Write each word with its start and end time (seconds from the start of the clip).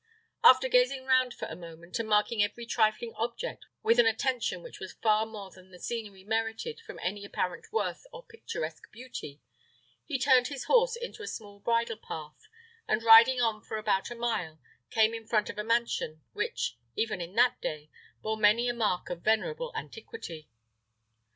After 0.43 0.67
gazing 0.67 1.05
round 1.05 1.31
for 1.31 1.47
a 1.47 1.55
moment, 1.55 1.99
and 1.99 2.09
marking 2.09 2.41
every 2.41 2.65
trifling 2.65 3.13
object 3.17 3.67
with 3.83 3.99
an 3.99 4.07
attention 4.07 4.63
which 4.63 4.79
was 4.79 4.93
far 4.93 5.27
more 5.27 5.51
than 5.51 5.69
the 5.69 5.77
scenery 5.77 6.23
merited 6.23 6.81
from 6.81 6.97
any 7.03 7.23
apparent 7.23 7.71
worth 7.71 8.07
or 8.11 8.25
picturesque 8.25 8.91
beauty, 8.91 9.43
he 10.07 10.17
turned 10.17 10.47
his 10.47 10.63
horse 10.63 10.95
into 10.95 11.21
a 11.21 11.27
small 11.27 11.59
bridle 11.59 11.97
path, 11.97 12.47
and 12.87 13.03
riding 13.03 13.39
on 13.41 13.61
for 13.61 13.77
about 13.77 14.09
a 14.09 14.15
mile, 14.15 14.59
came 14.89 15.13
in 15.13 15.27
front 15.27 15.51
of 15.51 15.59
a 15.59 15.63
mansion, 15.63 16.23
which, 16.33 16.79
even 16.95 17.21
in 17.21 17.35
that 17.35 17.61
day, 17.61 17.91
bore 18.23 18.37
many 18.37 18.67
a 18.67 18.73
mark 18.73 19.11
of 19.11 19.21
venerable 19.21 19.71
antiquity. 19.75 20.49